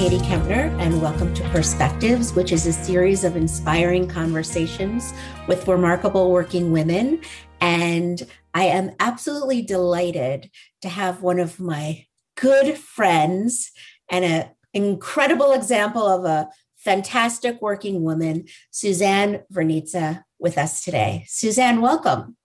[0.00, 5.12] Katie Kempner, and welcome to Perspectives, which is a series of inspiring conversations
[5.46, 7.20] with remarkable working women.
[7.60, 10.50] And I am absolutely delighted
[10.80, 13.72] to have one of my good friends
[14.10, 21.26] and an incredible example of a fantastic working woman, Suzanne Vranica, with us today.
[21.28, 22.38] Suzanne, welcome.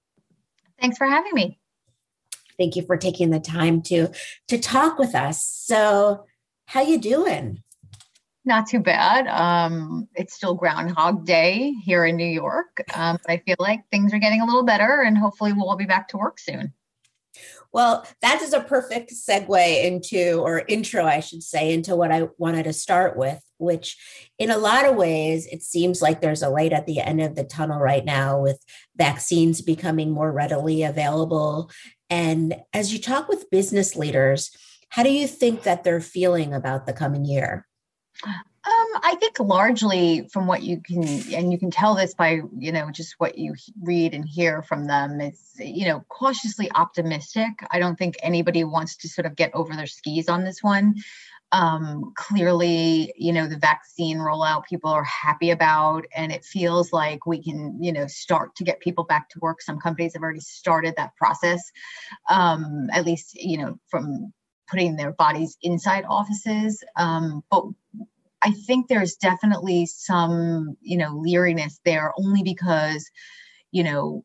[0.82, 1.58] Thanks for having me.
[2.58, 4.10] Thank you for taking the time to
[4.50, 5.46] to talk with us.
[5.46, 6.26] So,
[6.66, 7.62] how you doing?
[8.44, 9.28] Not too bad.
[9.28, 14.14] Um, it's still Groundhog Day here in New York, um, but I feel like things
[14.14, 16.74] are getting a little better, and hopefully, we'll all be back to work soon.
[17.74, 22.30] Well, that is a perfect segue into, or intro, I should say, into what I
[22.38, 23.98] wanted to start with, which
[24.40, 27.36] in a lot of ways, it seems like there's a light at the end of
[27.36, 28.64] the tunnel right now with
[28.96, 31.70] vaccines becoming more readily available.
[32.10, 34.52] And as you talk with business leaders,
[34.96, 37.68] how do you think that they're feeling about the coming year?
[38.24, 38.32] Um,
[38.64, 42.90] I think largely from what you can, and you can tell this by, you know,
[42.92, 47.50] just what you read and hear from them, it's, you know, cautiously optimistic.
[47.72, 50.96] I don't think anybody wants to sort of get over their skis on this one.
[51.52, 57.26] Um, clearly, you know, the vaccine rollout people are happy about, and it feels like
[57.26, 59.62] we can, you know, start to get people back to work.
[59.62, 61.70] Some companies have already started that process,
[62.30, 64.32] um, at least, you know, from
[64.70, 66.84] putting their bodies inside offices.
[66.96, 67.64] Um, but
[68.42, 73.10] I think there's definitely some, you know, leeriness there only because,
[73.72, 74.24] you know,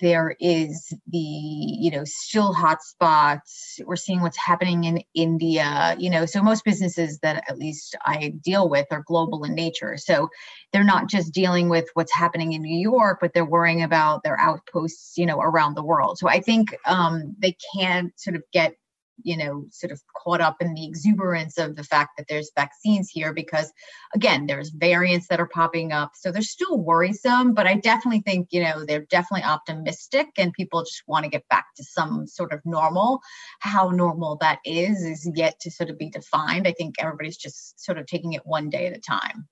[0.00, 3.80] there is the, you know, still hotspots.
[3.84, 8.32] We're seeing what's happening in India, you know, so most businesses that at least I
[8.44, 9.96] deal with are global in nature.
[9.96, 10.28] So
[10.72, 14.38] they're not just dealing with what's happening in New York, but they're worrying about their
[14.38, 16.18] outposts, you know, around the world.
[16.18, 18.74] So I think um, they can't sort of get
[19.22, 23.10] you know sort of caught up in the exuberance of the fact that there's vaccines
[23.10, 23.72] here because
[24.14, 26.12] again there's variants that are popping up.
[26.14, 30.82] So they're still worrisome but i definitely think you know they're definitely optimistic and people
[30.82, 33.20] just want to get back to some sort of normal.
[33.60, 36.66] How normal that is is yet to sort of be defined.
[36.66, 39.48] I think everybody's just sort of taking it one day at a time.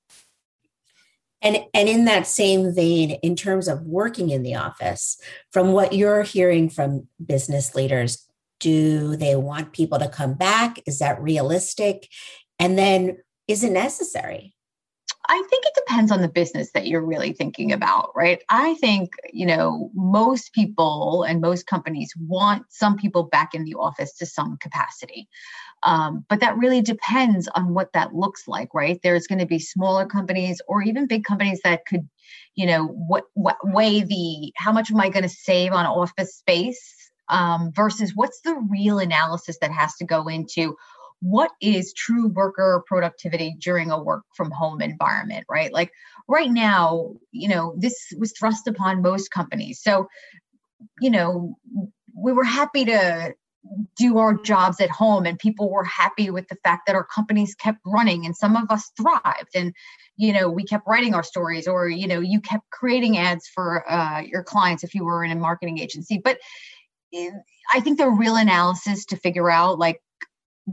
[1.43, 5.21] And, and in that same vein, in terms of working in the office,
[5.53, 8.26] from what you're hearing from business leaders,
[8.61, 10.81] do they want people to come back?
[10.87, 12.09] Is that realistic?
[12.59, 13.19] And then
[13.49, 14.55] is it necessary?
[15.29, 18.41] I think it depends on the business that you're really thinking about, right?
[18.49, 23.75] I think, you know, most people and most companies want some people back in the
[23.75, 25.29] office to some capacity.
[25.83, 29.01] Um, but that really depends on what that looks like, right?
[29.03, 32.09] There's going to be smaller companies or even big companies that could,
[32.55, 36.37] you know, what, what weigh the how much am I going to save on office
[36.37, 36.96] space
[37.29, 40.77] um, versus what's the real analysis that has to go into
[41.21, 45.73] what is true worker productivity during a work from home environment right?
[45.73, 45.93] Like
[46.29, 49.81] right now you know this was thrust upon most companies.
[49.83, 50.09] So
[51.01, 51.57] you know
[52.15, 53.35] we were happy to
[53.97, 57.55] do our jobs at home and people were happy with the fact that our companies
[57.55, 59.55] kept running and some of us thrived.
[59.55, 59.75] And
[60.17, 63.91] you know we kept writing our stories or you know you kept creating ads for
[63.91, 66.21] uh, your clients if you were in a marketing agency.
[66.23, 66.39] But
[67.73, 70.01] I think the real analysis to figure out like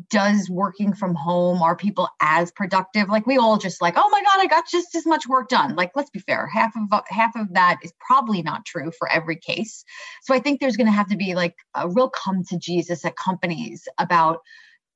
[0.10, 3.10] does working from home are people as productive?
[3.10, 5.76] Like we all just like oh my god i got just as much work done.
[5.76, 9.36] Like let's be fair half of half of that is probably not true for every
[9.36, 9.84] case.
[10.24, 13.06] So i think there's going to have to be like a real come to jesus
[13.06, 14.40] at companies about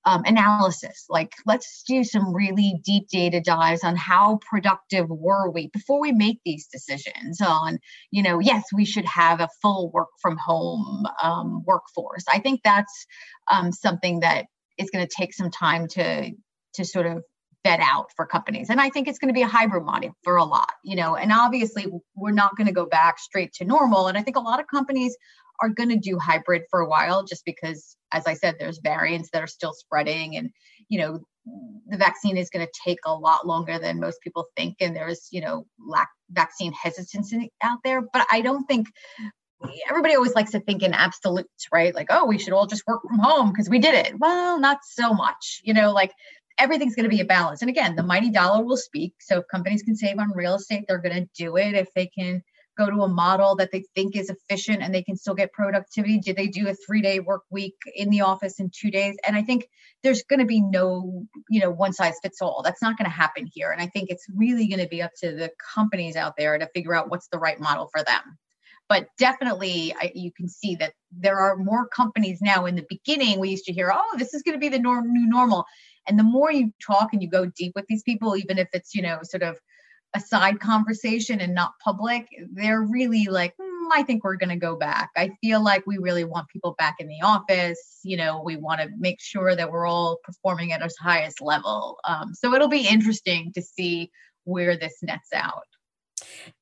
[0.07, 1.05] um, analysis.
[1.09, 6.13] Like, let's do some really deep data dives on how productive were we before we
[6.13, 7.77] make these decisions on,
[8.09, 12.23] you know, yes, we should have a full work from home um, workforce.
[12.31, 13.05] I think that's
[13.51, 14.45] um, something that
[14.77, 16.31] is going to take some time to
[16.75, 17.23] to sort of
[17.65, 18.69] vet out for companies.
[18.69, 21.17] And I think it's going to be a hybrid model for a lot, you know,
[21.17, 24.07] and obviously we're not going to go back straight to normal.
[24.07, 25.17] And I think a lot of companies
[25.61, 29.29] are going to do hybrid for a while just because as i said there's variants
[29.31, 30.49] that are still spreading and
[30.89, 31.19] you know
[31.87, 35.27] the vaccine is going to take a lot longer than most people think and there's
[35.31, 38.01] you know lack vaccine hesitancy out there.
[38.01, 38.87] But i don't think
[39.89, 41.95] everybody always likes to think in absolutes right?
[41.95, 44.19] Like oh we should all just work from home because we did it.
[44.19, 46.11] Well not so much you know like
[46.59, 47.61] everything's going to be a balance.
[47.61, 49.13] And again the mighty dollar will speak.
[49.19, 51.75] So if companies can save on real estate they're going to do it.
[51.75, 52.43] If they can
[52.77, 56.19] go to a model that they think is efficient and they can still get productivity?
[56.19, 59.15] Do they do a three day work week in the office in two days?
[59.25, 59.67] And I think
[60.03, 62.61] there's going to be no, you know, one size fits all.
[62.63, 63.71] That's not going to happen here.
[63.71, 66.69] And I think it's really going to be up to the companies out there to
[66.73, 68.37] figure out what's the right model for them.
[68.89, 72.65] But definitely, I, you can see that there are more companies now.
[72.67, 75.11] In the beginning, we used to hear, "Oh, this is going to be the norm,
[75.11, 75.65] new normal,"
[76.07, 78.95] and the more you talk and you go deep with these people even if it's
[78.95, 79.57] you know sort of
[80.15, 84.55] a side conversation and not public they're really like mm, i think we're going to
[84.55, 85.11] go back.
[85.15, 88.81] I feel like we really want people back in the office you know we want
[88.81, 91.97] to make sure that we're all performing at our highest level.
[92.05, 94.11] Um, so it'll be interesting to see
[94.43, 95.63] where this nets out.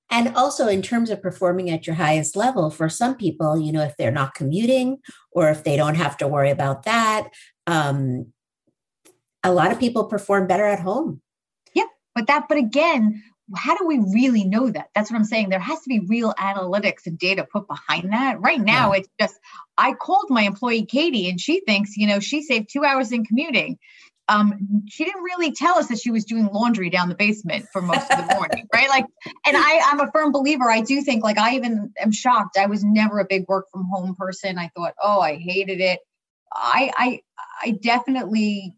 [0.10, 3.84] And also in terms of performing at your highest level for some people you know
[3.84, 4.98] if they're not commuting
[5.32, 7.30] or if they don't have to worry about that
[7.68, 8.28] um,
[9.44, 11.22] a lot of people perform better at home.
[11.74, 13.24] Yeah but that but again
[13.56, 16.34] how do we really know that that's what i'm saying there has to be real
[16.34, 19.00] analytics and data put behind that right now yeah.
[19.00, 19.36] it's just
[19.78, 23.24] i called my employee katie and she thinks you know she saved two hours in
[23.24, 23.78] commuting
[24.28, 27.82] um, she didn't really tell us that she was doing laundry down the basement for
[27.82, 28.90] most of the morning, right?
[28.90, 29.06] Like,
[29.46, 30.70] and I, I'm a firm believer.
[30.70, 32.58] I do think, like, I even am shocked.
[32.58, 34.58] I was never a big work from home person.
[34.58, 36.00] I thought, oh, I hated it.
[36.52, 37.20] I, I,
[37.62, 38.76] I definitely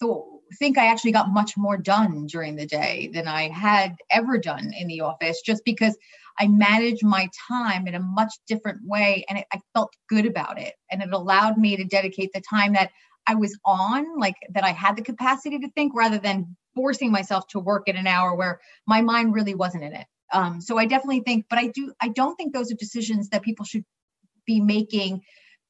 [0.00, 4.38] thought think I actually got much more done during the day than I had ever
[4.38, 5.96] done in the office, just because
[6.38, 10.60] I managed my time in a much different way, and it, I felt good about
[10.60, 12.90] it, and it allowed me to dedicate the time that
[13.26, 17.46] I was on, like that I had the capacity to think rather than forcing myself
[17.48, 20.06] to work in an hour where my mind really wasn't in it.
[20.32, 23.42] Um, so I definitely think, but I do, I don't think those are decisions that
[23.42, 23.84] people should
[24.46, 25.22] be making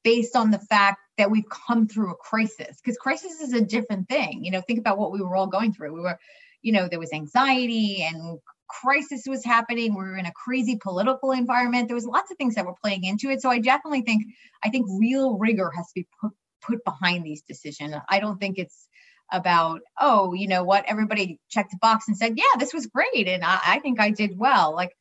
[0.03, 4.09] based on the fact that we've come through a crisis because crisis is a different
[4.09, 4.43] thing.
[4.43, 5.93] You know, think about what we were all going through.
[5.93, 6.17] We were,
[6.61, 9.93] you know, there was anxiety and crisis was happening.
[9.93, 11.87] We were in a crazy political environment.
[11.87, 13.41] There was lots of things that were playing into it.
[13.41, 14.23] So I definitely think,
[14.63, 16.31] I think real rigor has to be put
[16.65, 17.95] put behind these decisions.
[18.09, 18.87] I don't think it's
[19.31, 23.27] about, oh, you know what, everybody checked the box and said, yeah, this was great.
[23.27, 24.73] And I, I think I did well.
[24.73, 24.91] Like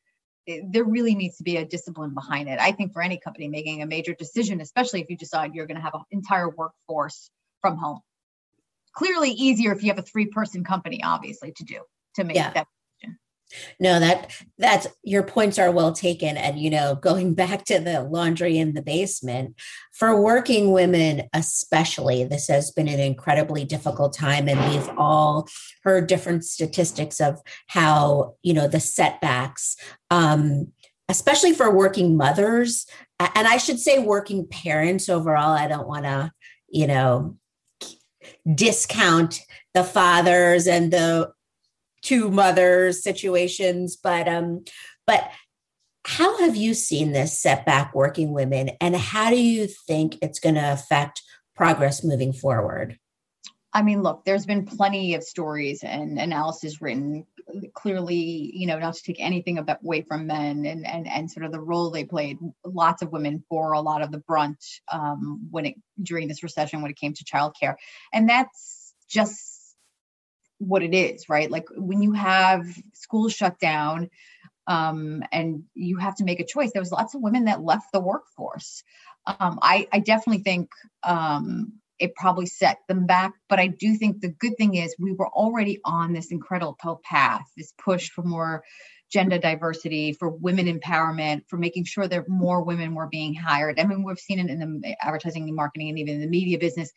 [0.47, 2.59] it, there really needs to be a discipline behind it.
[2.59, 5.77] I think for any company making a major decision, especially if you decide you're going
[5.77, 7.31] to have an entire workforce
[7.61, 8.01] from home.
[8.95, 11.81] Clearly easier if you have a three person company, obviously, to do
[12.17, 12.53] to make yeah.
[12.53, 12.67] that
[13.81, 16.37] no, that that's your points are well taken.
[16.37, 19.55] And you know, going back to the laundry in the basement,
[19.93, 24.49] for working women, especially, this has been an incredibly difficult time.
[24.49, 25.49] And we've all
[25.85, 29.77] heard different statistics of how, you know, the setbacks,
[30.11, 30.73] um,
[31.09, 32.87] especially for working mothers,
[33.35, 35.53] and I should say working parents overall.
[35.53, 36.33] I don't want to,
[36.69, 37.37] you know,
[38.55, 39.41] discount
[39.75, 41.33] the fathers and the
[42.03, 44.65] two mothers situations but um
[45.07, 45.31] but
[46.05, 50.57] how have you seen this setback working women and how do you think it's going
[50.57, 51.23] to affect
[51.57, 52.99] progress moving forward?
[53.73, 57.25] I mean look there's been plenty of stories and analysis written
[57.75, 61.53] clearly you know not to take anything away from men and and and sort of
[61.53, 62.39] the role they played.
[62.65, 64.63] Lots of women bore a lot of the brunt
[64.93, 67.77] um, when it during this recession when it came to childcare.
[68.13, 69.52] And that's just
[70.67, 71.51] what it is, right?
[71.51, 74.11] Like when you have schools shut down
[74.67, 77.93] um, and you have to make a choice, there was lots of women that left
[77.93, 78.85] the workforce.
[79.27, 80.71] Um, I, I, definitely think
[81.05, 85.13] um, it probably set them back, but I do think the good thing is we
[85.13, 88.65] were already on this incredible path, this push for more
[89.09, 93.79] gender diversity, for women empowerment, for making sure that more women were being hired.
[93.79, 96.59] I mean, we've seen it in the advertising and marketing and even in the media
[96.59, 96.91] business,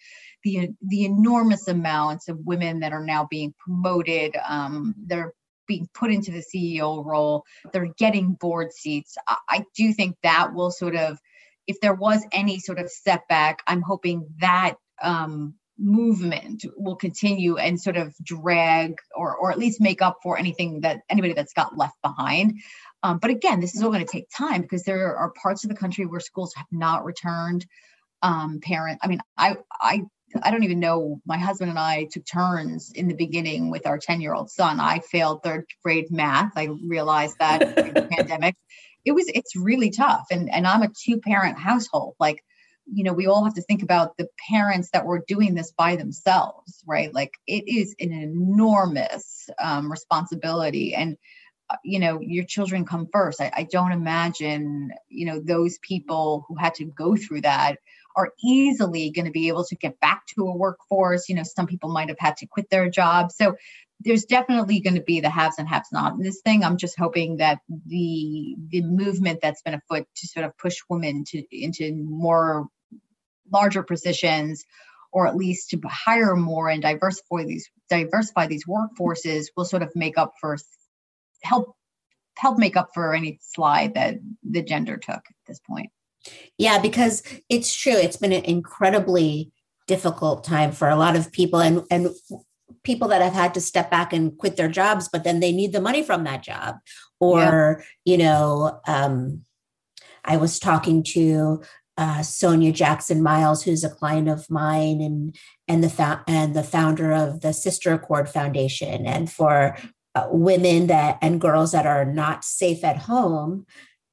[0.44, 5.34] the the enormous amounts of women that are now being promoted, um, that are
[5.68, 9.18] being put into the CEO role, they're getting board seats.
[9.27, 11.20] I, I do think that will sort of,
[11.68, 17.80] if there was any sort of setback, I'm hoping that um, movement will continue and
[17.80, 21.78] sort of drag or or at least make up for anything that anybody that's got
[21.78, 22.60] left behind.
[23.04, 25.70] Um, but again, this is all going to take time because there are parts of
[25.70, 27.66] the country where schools have not returned.
[28.22, 30.04] Um, parent, I mean, I I
[30.42, 31.22] I don't even know.
[31.25, 34.80] My husband and I took turns in the beginning with our 10 year old son.
[34.80, 36.54] I failed third grade math.
[36.56, 38.56] I realized that during the pandemic.
[39.06, 40.25] It was, it's really tough.
[40.32, 42.16] And, and I'm a two parent household.
[42.20, 42.44] Like,
[42.92, 45.96] you know we all have to think about the parents that were doing this by
[45.96, 47.13] themselves right?
[47.13, 51.18] Like it is an enormous um, responsibility and
[51.70, 53.42] uh, you know your children come first.
[53.42, 57.77] I, I don't imagine you know those people who had to go through that
[58.15, 61.27] are easily going to be able to get back to a workforce.
[61.27, 63.36] You know some people might have had to quit their jobs.
[63.36, 63.56] So
[64.01, 66.63] there's definitely going to be the haves and haves not in this thing.
[66.63, 71.24] I'm just hoping that the the movement that's been afoot to sort of push women
[71.30, 72.68] to into more
[73.52, 74.64] larger positions
[75.12, 79.92] or at least to hire more and diversify these diversify these workforces will sort of
[79.96, 80.58] make up for
[81.44, 81.75] help
[82.38, 85.90] help make up for any slide that the gender took at this point
[86.58, 89.52] yeah because it's true it's been an incredibly
[89.88, 92.10] difficult time for a lot of people and and
[92.84, 95.72] people that have had to step back and quit their jobs but then they need
[95.72, 96.75] the money from that job
[97.20, 98.14] or yeah.
[98.14, 99.46] you know um,
[100.24, 101.62] i was talking to
[101.98, 105.36] uh, sonia jackson myles who's a client of mine and
[105.68, 109.06] and the fa- and the founder of the sister accord foundation.
[109.06, 109.78] And for
[110.14, 113.66] uh, women that and girls that are not safe at home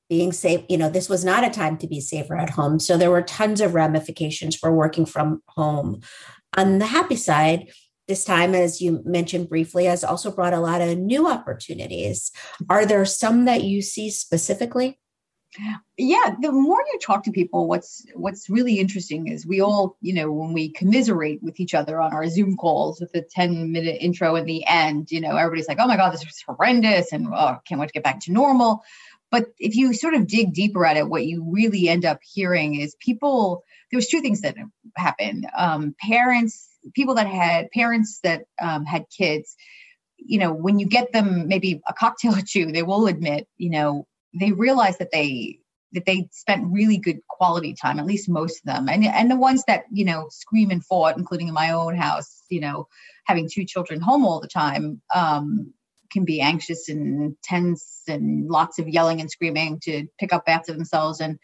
[0.09, 2.79] being safe you know this was not a time to be safer at home.
[2.79, 6.01] So there were tons of ramifications for working from home.
[6.57, 7.71] On the happy side
[8.09, 12.33] this time as you mentioned briefly has also brought a lot of new opportunities.
[12.69, 14.99] Are there some that you see specifically
[15.99, 20.15] yeah the more you talk to people what's what's really interesting is we all you
[20.15, 23.99] know when we commiserate with each other on our zoom calls with the 10 minute
[24.01, 27.29] intro in the end you know everybody's like oh my god this is horrendous and
[27.35, 28.83] oh can't wait to get back to normal
[29.33, 32.79] but if you sort of dig deeper at it, what you really end up hearing
[32.79, 34.57] is people, there's two things that
[34.95, 35.47] happen.
[35.57, 39.57] Um, parents, people that had parents that um, had kids,
[40.19, 43.71] you know, when you get them maybe a cocktail or two, they will admit, you
[43.71, 45.59] know, they realize that they
[45.95, 48.89] that they spent really good quality time, at least most of them.
[48.89, 52.43] And and the ones that, you know, scream and fought, including in my own house,
[52.49, 52.89] you know,
[53.27, 55.75] having two children home all the time, um,
[56.13, 60.73] can be anxious and tense and lots of yelling and screaming to pick up after
[60.73, 61.39] themselves and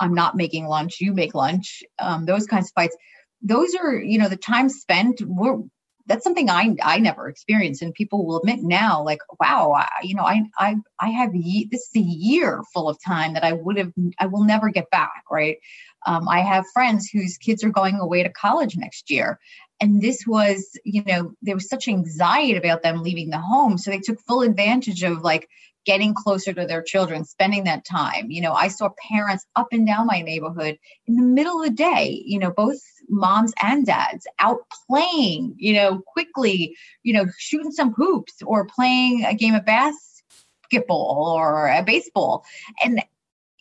[0.00, 2.96] i'm not making lunch you make lunch um, those kinds of fights
[3.42, 5.58] those are you know the time spent we're
[6.06, 10.14] that's something I I never experienced, and people will admit now, like, wow, I, you
[10.14, 13.52] know, I I I have ye- this is a year full of time that I
[13.52, 15.58] would have I will never get back, right?
[16.06, 19.38] Um, I have friends whose kids are going away to college next year,
[19.80, 23.90] and this was you know there was such anxiety about them leaving the home so
[23.90, 25.48] they took full advantage of like
[25.86, 28.30] getting closer to their children spending that time.
[28.30, 31.74] You know i saw parents up and down my neighborhood in the middle of the
[31.74, 32.78] day you know both
[33.08, 39.24] moms and dads out playing you know quickly you know shooting some hoops or playing
[39.24, 42.44] a game of basketball or a baseball.
[42.82, 43.02] And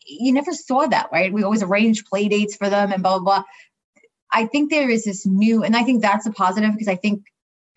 [0.08, 1.34] you never saw that right?
[1.34, 3.44] We always arranged play dates for them and blah blah blah.
[4.32, 7.24] I think there is this new, and I think that's a positive because I think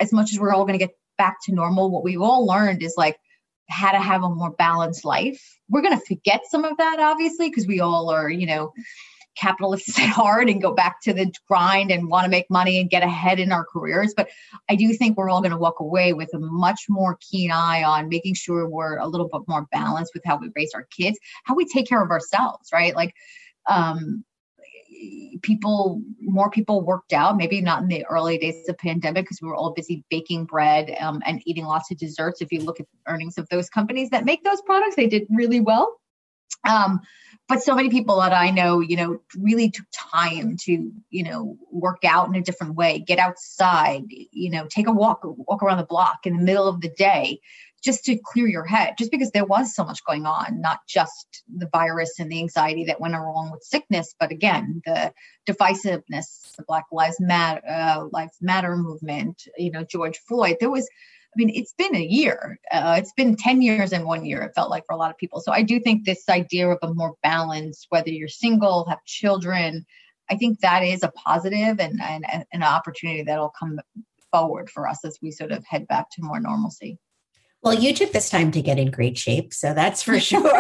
[0.01, 2.83] as much as we're all going to get back to normal, what we've all learned
[2.83, 3.19] is like
[3.69, 5.59] how to have a more balanced life.
[5.69, 8.73] We're going to forget some of that, obviously, because we all are, you know,
[9.37, 12.91] capitalists at heart and go back to the grind and want to make money and
[12.91, 14.13] get ahead in our careers.
[14.17, 14.29] But
[14.69, 17.85] I do think we're all going to walk away with a much more keen eye
[17.85, 21.19] on making sure we're a little bit more balanced with how we raise our kids,
[21.45, 22.95] how we take care of ourselves, right?
[22.95, 23.15] Like,
[23.69, 24.25] um,
[25.43, 29.49] people more people worked out maybe not in the early days of pandemic because we
[29.49, 32.41] were all busy baking bread um, and eating lots of desserts.
[32.41, 35.27] If you look at the earnings of those companies that make those products they did
[35.31, 36.01] really well.
[36.69, 37.01] Um,
[37.49, 41.57] but so many people that i know you know really took time to you know
[41.73, 45.79] work out in a different way get outside you know take a walk walk around
[45.79, 47.41] the block in the middle of the day
[47.83, 51.43] just to clear your head, just because there was so much going on, not just
[51.57, 55.13] the virus and the anxiety that went along with sickness, but again, the
[55.49, 60.57] divisiveness, the Black Lives Matter, uh, Lives Matter movement, you know, George Floyd.
[60.61, 62.59] There was, I mean, it's been a year.
[62.73, 65.19] Uh, it's been 10 years in one year, it felt like for a lot of
[65.19, 65.41] people.
[65.41, 69.87] So I do think this idea of a more balanced, whether you're single, have children,
[70.31, 73.81] I think that is a positive and, and, and an opportunity that'll come
[74.31, 76.99] forward for us as we sort of head back to more normalcy.
[77.63, 80.57] Well, you took this time to get in great shape, so that's for sure.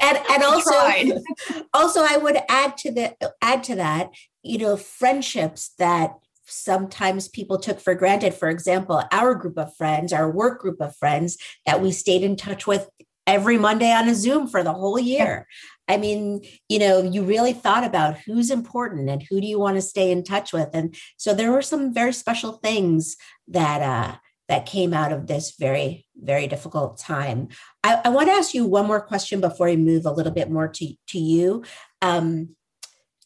[0.00, 0.70] and and also
[1.74, 4.10] also I would add to the add to that,
[4.42, 6.14] you know, friendships that
[6.46, 8.34] sometimes people took for granted.
[8.34, 12.36] For example, our group of friends, our work group of friends that we stayed in
[12.36, 12.88] touch with
[13.26, 15.46] every Monday on a Zoom for the whole year.
[15.86, 19.76] I mean, you know, you really thought about who's important and who do you want
[19.76, 20.68] to stay in touch with.
[20.72, 23.16] And so there were some very special things
[23.48, 24.16] that uh
[24.50, 27.46] that came out of this very, very difficult time.
[27.84, 30.50] I, I want to ask you one more question before we move a little bit
[30.50, 31.62] more to, to you.
[32.02, 32.56] Um,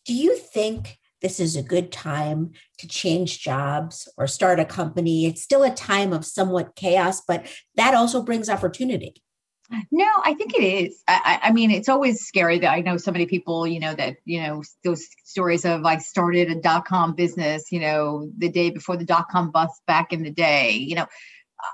[0.04, 5.24] do you think this is a good time to change jobs or start a company?
[5.24, 9.14] It's still a time of somewhat chaos, but that also brings opportunity.
[9.90, 11.02] No, I think it is.
[11.08, 14.16] I, I, mean, it's always scary that I know so many people, you know, that,
[14.24, 18.70] you know, those stories of I started a dot com business, you know, the day
[18.70, 20.72] before the dot com bust back in the day.
[20.72, 21.06] You know,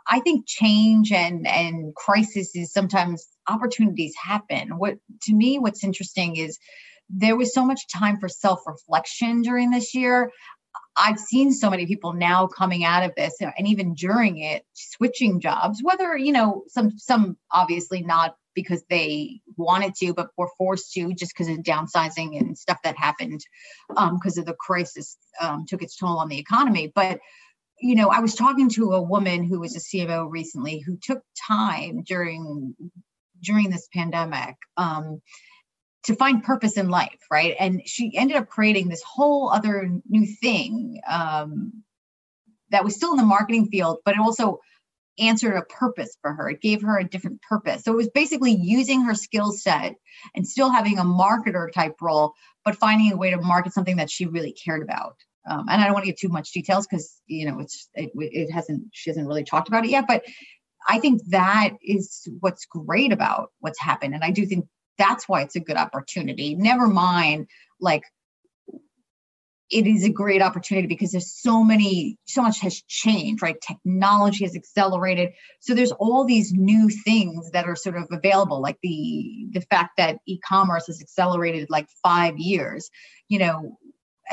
[0.08, 4.78] I think change and and crisis is sometimes opportunities happen.
[4.78, 6.58] What to me, what's interesting is
[7.08, 10.30] there was so much time for self reflection during this year.
[10.96, 15.40] I've seen so many people now coming out of this and even during it switching
[15.40, 20.92] jobs, whether, you know, some some obviously not because they wanted to, but were forced
[20.92, 23.40] to just because of downsizing and stuff that happened
[23.88, 26.90] because um, of the crisis um, took its toll on the economy.
[26.94, 27.20] But
[27.80, 31.22] you know, I was talking to a woman who was a CMO recently who took
[31.48, 32.74] time during
[33.42, 35.22] during this pandemic um,
[36.04, 37.54] to find purpose in life, right?
[37.58, 41.82] And she ended up creating this whole other new thing um,
[42.70, 44.60] that was still in the marketing field, but it also
[45.18, 46.50] answered a purpose for her.
[46.50, 47.84] It gave her a different purpose.
[47.84, 49.94] So it was basically using her skill set
[50.34, 52.32] and still having a marketer type role,
[52.64, 55.16] but finding a way to market something that she really cared about.
[55.48, 58.10] Um, and I don't want to get too much details because you know it's it,
[58.14, 60.04] it hasn't she hasn't really talked about it yet.
[60.06, 60.24] But
[60.88, 64.66] I think that is what's great about what's happened, and I do think
[65.00, 66.54] that's why it's a good opportunity.
[66.54, 67.48] Never mind
[67.80, 68.04] like
[69.70, 73.56] it is a great opportunity because there's so many so much has changed right?
[73.60, 75.30] Technology has accelerated.
[75.60, 79.92] So there's all these new things that are sort of available like the the fact
[79.96, 82.90] that e-commerce has accelerated like 5 years.
[83.28, 83.78] You know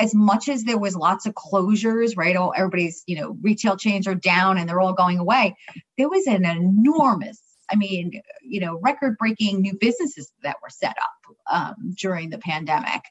[0.00, 2.36] as much as there was lots of closures right?
[2.36, 5.56] All everybody's you know retail chains are down and they're all going away.
[5.96, 10.96] There was an enormous I mean, you know, record breaking new businesses that were set
[10.98, 13.02] up um, during the pandemic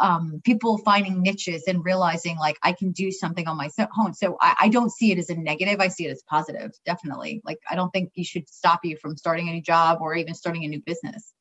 [0.00, 4.14] um, people finding niches and realizing like I can do something on my own.
[4.14, 5.80] So I, I, don't see it as a negative.
[5.80, 7.42] I see it as positive, definitely.
[7.44, 10.34] Like I don't think you should stop you from starting a new job or even
[10.34, 11.32] starting a new business.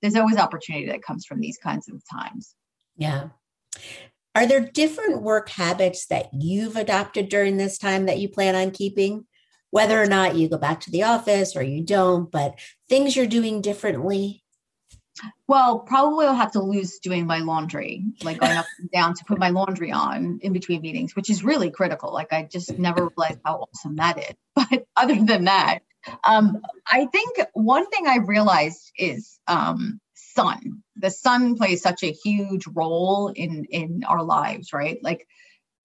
[0.00, 2.54] There's always opportunity that comes from these kinds of times.
[2.96, 3.28] Yeah.
[4.34, 8.70] Are there different work habits that you've adopted during this time that you plan on
[8.70, 9.26] keeping?
[9.70, 12.58] Whether or not you go back to the office or you don't, but
[12.88, 14.42] things you're doing differently?
[15.46, 19.24] Well, probably I'll have to lose doing my laundry, like going up and down to
[19.24, 22.12] put my laundry on in between meetings, which is really critical.
[22.12, 24.34] Like I just never realized how awesome that is.
[24.70, 25.80] But other than that,
[26.26, 26.60] um,
[26.90, 30.82] I think one thing I realized is um, sun.
[30.96, 34.98] The sun plays such a huge role in in our lives, right?
[35.02, 35.26] Like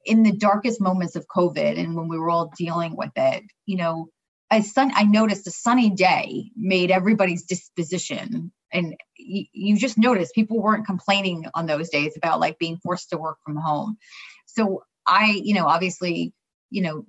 [0.06, 3.78] in the darkest moments of COVID and when we were all dealing with it, you
[3.78, 4.08] know,
[4.52, 8.52] a sun I noticed a sunny day made everybody's disposition.
[8.72, 13.10] And you, you just noticed people weren't complaining on those days about like being forced
[13.10, 13.98] to work from home.
[14.46, 16.34] So i you know obviously
[16.70, 17.06] you know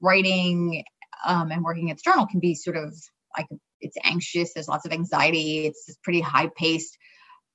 [0.00, 0.82] writing
[1.24, 2.92] um, and working at the journal can be sort of
[3.38, 3.46] like
[3.80, 6.98] it's anxious there's lots of anxiety it's pretty high paced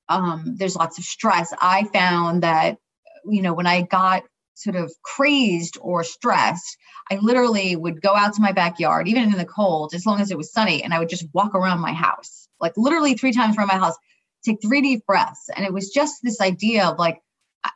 [0.10, 1.54] um, there's lots of stress.
[1.62, 2.78] I found that
[3.26, 4.24] you know when i got
[4.60, 6.78] sort of crazed or stressed,
[7.12, 10.32] I literally would go out to my backyard, even in the cold, as long as
[10.32, 13.58] it was sunny, and I would just walk around my house like literally three times
[13.58, 13.95] around my house,
[14.43, 15.50] take three deep breaths.
[15.56, 17.19] And it was just this idea of like,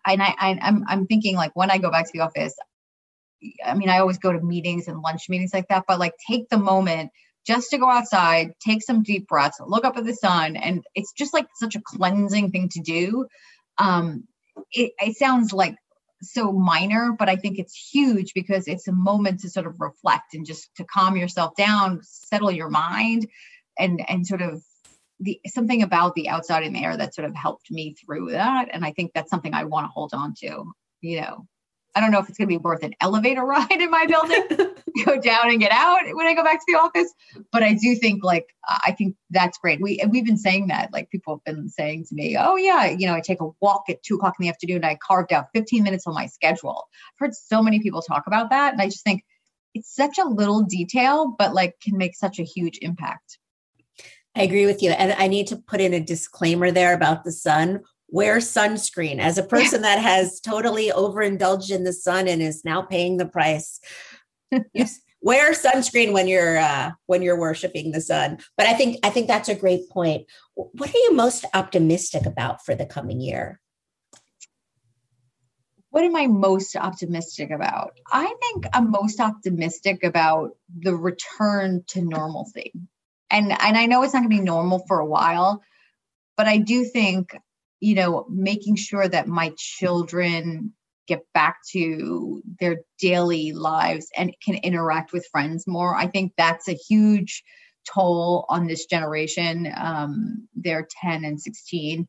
[0.05, 2.55] and I, I I'm I'm thinking like when I go back to the office,
[3.65, 6.49] I mean, I always go to meetings and lunch meetings like that, but like take
[6.49, 7.11] the moment
[7.45, 11.11] just to go outside, take some deep breaths, look up at the sun, and it's
[11.11, 13.27] just like such a cleansing thing to do.
[13.77, 14.25] Um,
[14.71, 15.75] it, it sounds like
[16.23, 20.33] so minor, but I think it's huge because it's a moment to sort of reflect
[20.33, 23.27] and just to calm yourself down, settle your mind,
[23.77, 24.63] and and sort of
[25.19, 28.69] the something about the outside in air that sort of helped me through that.
[28.71, 31.47] And i think that's something i want to hold on to you know
[31.95, 34.73] i don't know if it's going to be worth an elevator ride in my building
[35.05, 37.13] go down and get out when i go back to the office
[37.51, 38.47] but i do think like
[38.85, 42.15] i think that's great we we've been saying that like people have been saying to
[42.15, 44.77] me oh yeah you know i take a walk at two o'clock in the afternoon
[44.77, 48.23] and i carved out 15 minutes on my schedule i've heard so many people talk
[48.27, 49.23] about that and i just think
[49.73, 53.39] it's such a little detail but like can make such a huge impact
[54.35, 54.91] I agree with you.
[54.91, 57.81] And I need to put in a disclaimer there about the sun.
[58.13, 59.19] Wear sunscreen.
[59.19, 63.25] As a person that has totally overindulged in the sun and is now paying the
[63.25, 63.79] price,
[64.73, 68.37] yes, wear sunscreen when you're uh, when you're worshiping the sun.
[68.57, 70.27] But I think I think that's a great point.
[70.53, 73.59] What are you most optimistic about for the coming year?
[75.89, 77.93] What am I most optimistic about?
[78.11, 82.73] I think I'm most optimistic about the return to normalcy
[83.33, 85.63] and and I know it's not going to be normal for a while,
[86.37, 87.35] but I do think
[87.83, 90.71] you know making sure that my children
[91.05, 95.93] get back to their daily lives and can interact with friends more.
[95.93, 97.43] I think that's a huge
[97.93, 99.69] toll on this generation.
[99.75, 102.07] Um, they're 10 and 16.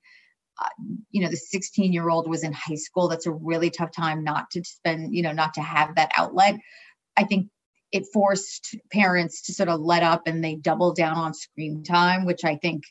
[0.63, 0.69] Uh,
[1.11, 3.09] you know, the 16 year old was in high school.
[3.09, 6.55] That's a really tough time not to spend, you know, not to have that outlet.
[7.17, 7.49] I think
[7.91, 12.27] it forced parents to sort of let up and they double down on screen time,
[12.27, 12.85] which I think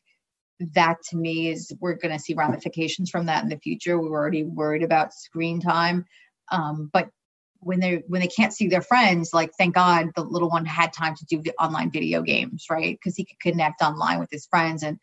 [0.60, 4.00] that to me is we're going to see ramifications from that in the future.
[4.00, 6.06] We were already worried about screen time.
[6.52, 7.10] Um, but
[7.60, 10.92] when they when they can't see their friends like thank god the little one had
[10.92, 14.46] time to do the online video games right because he could connect online with his
[14.48, 15.00] friends and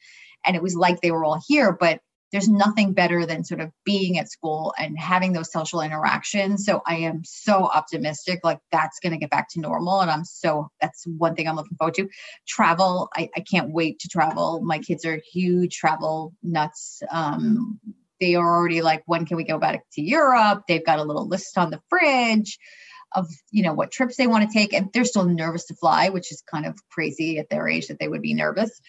[0.47, 2.01] and it was like they were all here but
[2.33, 6.65] there's nothing better than sort of being at school and having those social interactions.
[6.65, 10.25] So i am so optimistic like that's going to get back to normal and i'm
[10.25, 12.09] so that's one thing i'm looking forward to.
[12.47, 14.61] Travel i, I can't wait to travel.
[14.63, 17.03] My kids are huge travel nuts.
[17.11, 17.81] Um,
[18.21, 20.65] they are already like when can we go back to europe?
[20.69, 22.59] They've got a little list on the fridge
[23.13, 26.11] of you know what trips they want to take and they're still nervous to fly
[26.11, 28.81] which is kind of crazy at their age that they would be nervous.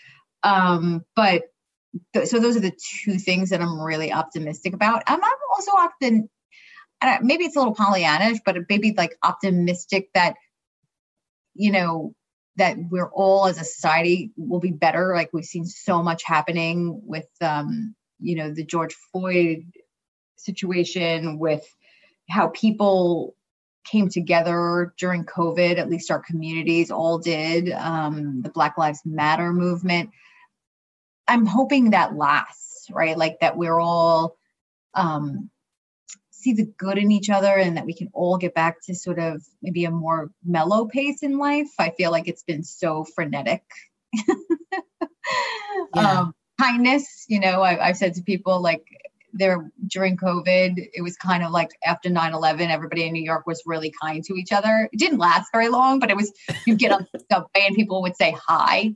[0.43, 1.43] Um, but
[2.13, 5.03] th- so those are the two things that i'm really optimistic about.
[5.07, 5.21] I'm,
[5.55, 6.29] also often
[7.21, 10.35] maybe it's a little pollyannish but maybe like optimistic that
[11.53, 12.13] you know
[12.57, 15.13] that we're all as a society will be better.
[15.15, 19.63] Like we've seen so much happening with um you know the george floyd
[20.37, 21.65] situation with
[22.29, 23.35] how people
[23.83, 29.51] came together during covid at least our communities all did um, the black lives matter
[29.51, 30.11] movement
[31.31, 32.61] i'm hoping that lasts
[32.93, 33.17] right?
[33.17, 34.37] Like that we're all
[34.93, 35.49] um,
[36.31, 39.19] see the good in each other and that we can all get back to sort
[39.19, 41.69] of maybe a more mellow pace in life.
[41.79, 43.63] I feel like it's been so frenetic.
[45.95, 46.19] Yeah.
[46.19, 48.85] um, kindness you know I, i've said to people like
[49.33, 53.63] there during covid it was kind of like after 9-11 everybody in new york was
[53.65, 54.89] really kind to each other.
[54.91, 56.31] It didn't last very long but it was
[56.65, 58.95] you'd get on the subway and people would say hi.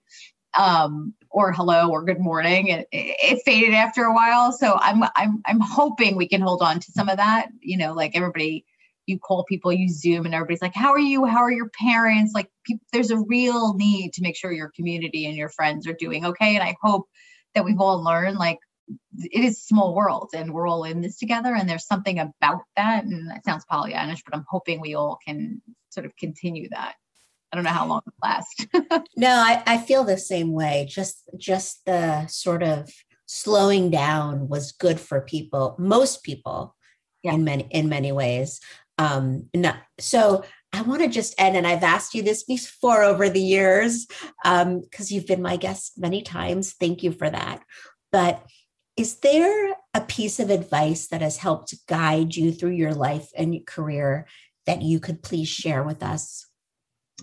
[0.58, 4.54] Um, or hello or good morning and it, it faded after a while.
[4.54, 7.50] So i'm i'm i'm hoping we can hold on to some of that.
[7.60, 8.65] You know like everybody
[9.06, 11.26] you call people you zoom and everybody's like how are you?
[11.26, 12.32] How are your parents?
[12.34, 15.98] Like people, there's a real need to make sure your community and your friends are
[16.00, 16.56] doing okay.
[16.56, 17.06] And i hope
[17.54, 18.60] that we've all learned like
[19.17, 23.04] it is small world and we're all in this together and there's something about that.
[23.04, 26.95] And that sounds pollyannish but i'm hoping we all can sort of continue that
[27.55, 28.65] i don't know how long it lasts
[29.17, 32.91] no I, I feel the same way just just the sort of
[33.25, 36.75] slowing down was good for people most people
[37.23, 37.33] yeah.
[37.33, 38.59] in many in many ways
[38.97, 40.43] um not, so
[40.75, 44.07] I want to just end, and I've asked you this before over the years
[44.43, 46.73] because um, you've been my guest many times.
[46.73, 47.63] Thank you for that.
[48.11, 48.45] But
[48.97, 53.55] is there a piece of advice that has helped guide you through your life and
[53.55, 54.27] your career
[54.65, 56.45] that you could please share with us?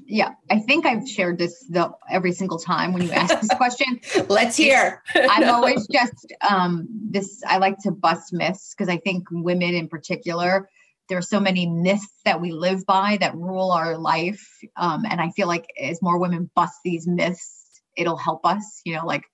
[0.07, 4.01] Yeah, I think I've shared this the, every single time when you ask this question.
[4.29, 5.03] Let's hear.
[5.15, 7.43] I'm always just um, this.
[7.47, 10.69] I like to bust myths because I think women in particular
[11.09, 14.43] there are so many myths that we live by that rule our life
[14.77, 18.95] um, and i feel like as more women bust these myths it'll help us you
[18.95, 19.25] know like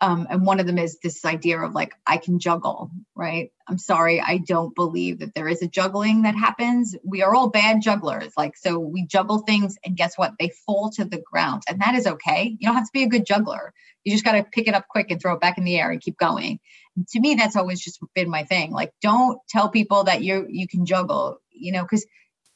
[0.00, 3.50] um, and one of them is this idea of like i can juggle right?
[3.68, 6.96] I'm sorry i don't believe that there is a juggling that happens.
[7.04, 8.32] We are all bad jugglers.
[8.36, 10.34] Like so we juggle things and guess what?
[10.38, 12.56] They fall to the ground and that is okay.
[12.58, 13.72] You don't have to be a good juggler.
[14.04, 15.90] You just got to pick it up quick and throw it back in the air
[15.90, 16.58] and keep going.
[16.96, 18.72] And to me that's always just been my thing.
[18.72, 22.06] Like don't tell people that you you can juggle you know because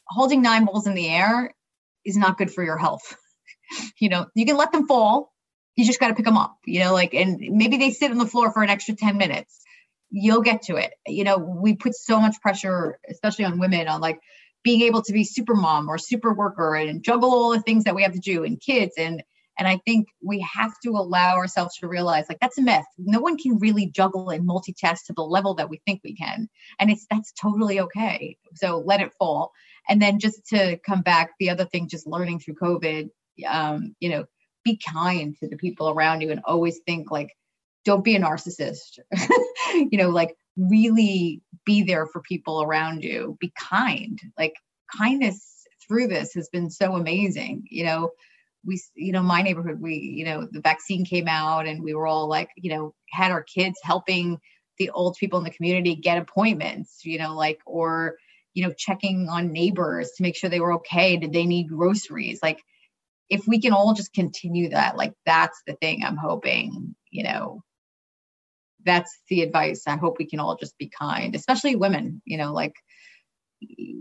[0.06, 1.54] holding nine balls in the air
[2.04, 3.16] is not good for your health.
[3.98, 5.33] You know you can let them fall
[5.76, 8.18] you just got to pick them up you know like and maybe they sit on
[8.18, 9.60] the floor for an extra 10 minutes.
[10.10, 10.92] You'll get to it.
[11.06, 14.20] You know we put so much pressure especially on women on like
[14.62, 17.94] being able to be super mom or super worker and juggle all the things that
[17.94, 18.94] we have to do and kids.
[18.98, 19.22] And
[19.56, 22.86] and i think we have to allow ourselves to realize like that's a myth.
[22.98, 26.48] No one can really juggle and multitask to the level that we think we can.
[26.78, 28.36] And it's that's totally okay.
[28.54, 29.52] So let it fall.
[29.88, 33.10] And then just to come back the other thing just learning through covid
[33.48, 34.24] um, you know
[34.64, 37.30] be kind to the people around you and always think like
[37.84, 38.98] don't be a narcissist.
[39.74, 43.36] You know like really be there for people around you.
[43.40, 44.20] Be kind.
[44.38, 44.54] Like
[44.96, 47.66] kindness through this has been so amazing.
[47.70, 48.10] You know
[48.64, 52.06] we you know my neighborhood we you know the vaccine came out and we were
[52.06, 54.38] all like you know had our kids helping
[54.78, 58.16] the old people in the community get appointments you know like or
[58.54, 61.16] you know checking on neighbors to make sure they were okay.
[61.16, 62.40] Did they need groceries?
[62.42, 62.62] Like
[63.34, 67.62] if we can all just continue that, like that's the thing I'm hoping, you know,
[68.84, 69.82] that's the advice.
[69.88, 72.74] I hope we can all just be kind, especially women, you know, like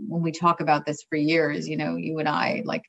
[0.08, 2.84] when we talk about this for years, you know, you and I, like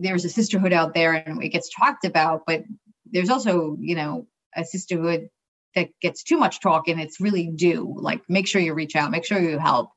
[0.00, 2.62] there's a sisterhood out there and it gets talked about, but
[3.10, 5.28] there's also, you know, a sisterhood
[5.74, 7.94] that gets too much talk and it's really due.
[7.98, 9.90] Like make sure you reach out, make sure you help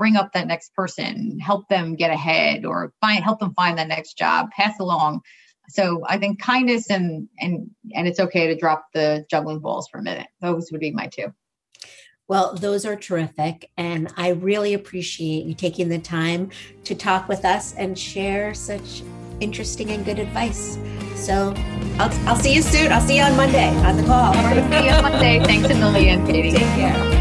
[0.00, 3.86] bring up that next person, help them get ahead or find help them find that
[3.86, 5.20] next job, pass along.
[5.68, 9.98] So I think kindness and and and it's okay to drop the juggling balls for
[9.98, 10.26] a minute.
[10.40, 11.34] Those would be my two.
[12.28, 13.70] Well, those are terrific.
[13.76, 16.50] And I really appreciate you taking the time
[16.84, 19.02] to talk with us and share such
[19.40, 20.78] interesting and good advice.
[21.14, 21.52] So
[21.98, 22.90] I'll, I'll see you soon.
[22.90, 24.32] I'll see you on Monday on the call.
[24.34, 25.40] see you on Monday.
[25.44, 26.52] Thanks a million, Katie.
[26.52, 27.19] Take care.